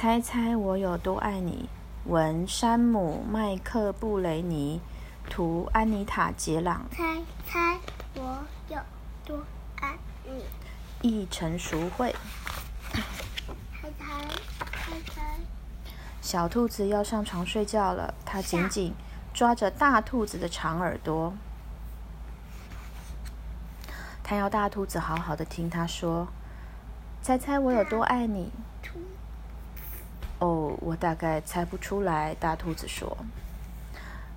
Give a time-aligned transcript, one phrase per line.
[0.00, 1.68] 猜猜我有多爱你？
[2.06, 4.80] 文山姆·麦克布雷尼，
[5.28, 7.78] 图安妮塔·杰朗，猜猜
[8.14, 8.78] 我有
[9.26, 9.44] 多
[9.78, 10.42] 爱你？
[11.02, 12.16] 译成熟会。
[12.90, 14.26] 猜猜
[14.72, 15.22] 猜猜，
[16.22, 18.94] 小兔子要上床睡觉了，它紧紧
[19.34, 21.34] 抓着大兔子的长耳朵，
[24.24, 26.28] 它要大兔子好好的听它说
[27.20, 28.79] ：“猜猜我有多爱你？”兔
[30.40, 32.34] 哦，我大概猜不出来。
[32.34, 33.16] 大兔子说：“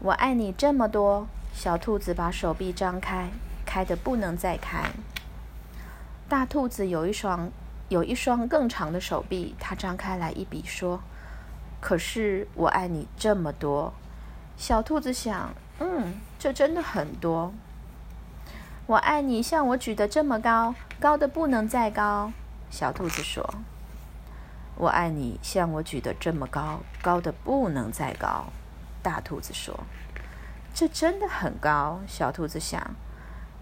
[0.00, 3.28] 我爱你这么多。”小兔子把手臂张开，
[3.66, 4.90] 开的不能再开。
[6.28, 7.50] 大兔子有一双
[7.88, 11.00] 有一双更长的手臂，它张开来一比说
[11.80, 13.92] ：“可是我爱你这么多。”
[14.56, 17.52] 小兔子想：“嗯，这真的很多。”
[18.86, 22.32] 我爱你，像我举得这么高，高的不能再高。
[22.70, 23.54] 小兔子说。
[24.80, 28.46] 我爱你，像我举得这么高，高的不能再高。
[29.02, 29.78] 大兔子说
[30.72, 32.94] ：“这真的很高。”小兔子想：“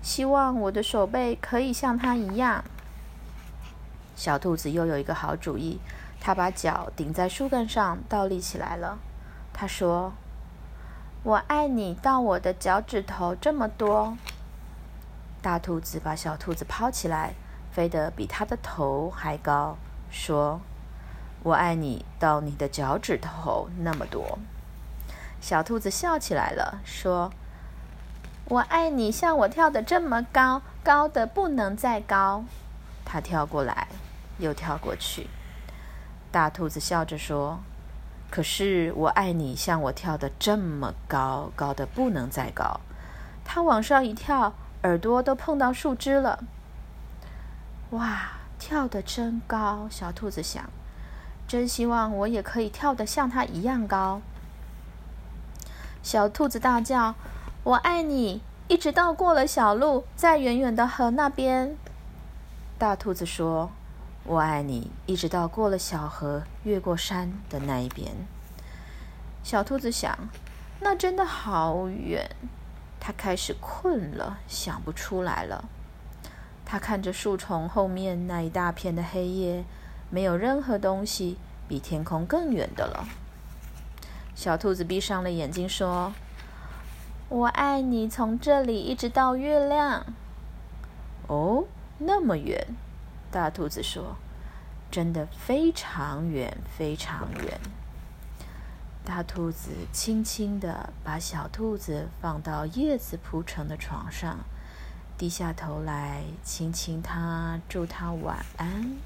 [0.00, 2.62] 希望我的手背可以像它一样。”
[4.14, 5.80] 小兔子又有一个好主意，
[6.20, 8.98] 它把脚顶在树干上，倒立起来了。
[9.52, 10.12] 它说
[11.24, 14.16] ：“我爱你到我的脚趾头这么多。”
[15.42, 17.34] 大兔子把小兔子抛起来，
[17.72, 19.76] 飞得比它的头还高，
[20.12, 20.60] 说。
[21.42, 24.38] 我爱你到你的脚趾头那么多。
[25.40, 27.32] 小兔子笑起来了，说
[28.46, 32.44] ：“我爱你像我跳的这么高，高的不能再高。”
[33.06, 33.88] 它跳过来，
[34.38, 35.28] 又跳过去。
[36.32, 37.60] 大兔子笑着说
[38.30, 42.80] ：“可是我爱你像我跳的这么高，高的不能再高。”
[43.44, 46.44] 它往上一跳，耳朵都碰到树枝了。
[47.90, 49.86] 哇，跳的真高！
[49.88, 50.68] 小兔子想。
[51.48, 54.20] 真希望我也可以跳得像它一样高。
[56.02, 57.14] 小兔子大叫
[57.64, 61.74] ：“我爱你！”一直到过了小路，在远远的河那边。
[62.78, 63.70] 大兔子说
[64.24, 68.14] ：“我爱你！”一直到过了小河，越过山的那一边。
[69.42, 70.28] 小兔子想
[70.80, 72.30] ：“那真的好远。”
[73.00, 75.64] 它开始困了，想不出来了。
[76.66, 79.64] 它看着树丛后面那一大片的黑夜。
[80.10, 81.36] 没有任何东西
[81.68, 83.08] 比天空更远的了。
[84.34, 86.12] 小兔子闭上了眼睛，说
[87.28, 90.06] ：“我爱你，从这里一直到月亮。”
[91.26, 91.64] 哦，
[91.98, 92.66] 那么远。
[93.30, 94.16] 大兔子说
[94.90, 97.60] ：“真的非常远，非常远。”
[99.04, 104.38] 大兔子轻轻地把小兔子放到叶子铺成的床上，
[105.16, 108.96] 低下头来亲亲它，祝它晚安。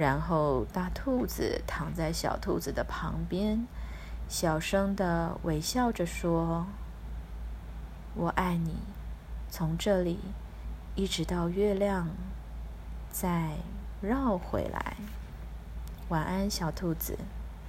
[0.00, 3.66] 然后，大兔子躺在小兔子的旁边，
[4.30, 6.66] 小声的微笑着说
[8.16, 8.76] ：“我爱你，
[9.50, 10.18] 从这里
[10.94, 12.08] 一直到月亮，
[13.12, 13.58] 再
[14.00, 14.96] 绕回来。”
[16.08, 17.18] 晚安，小兔子。